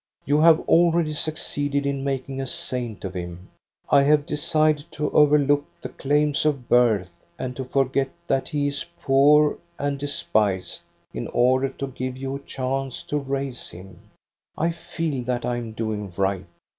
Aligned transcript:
You 0.25 0.39
have 0.41 0.61
already 0.61 1.13
succeeded 1.13 1.85
in 1.85 2.03
mak 2.03 2.27
ing 2.27 2.41
a 2.41 2.47
saint 2.47 3.05
of 3.05 3.13
him. 3.13 3.49
I 3.87 4.01
have 4.01 4.25
decided 4.25 4.91
to 4.93 5.11
overlook 5.11 5.63
the 5.79 5.89
claims 5.89 6.43
of 6.43 6.67
birth 6.67 7.13
and 7.37 7.55
to 7.55 7.63
forget 7.63 8.09
that 8.25 8.49
he 8.49 8.65
is 8.65 8.83
poor 8.99 9.59
and 9.77 9.99
despised, 9.99 10.81
in 11.13 11.27
order 11.27 11.69
to 11.69 11.85
give 11.85 12.17
you 12.17 12.35
a 12.37 12.39
chance 12.39 13.03
to 13.03 13.19
raise 13.19 13.69
him. 13.69 13.99
I 14.57 14.71
feel 14.71 15.23
that 15.25 15.45
I 15.45 15.57
am 15.57 15.73
doing 15.73 16.11
right. 16.17 16.47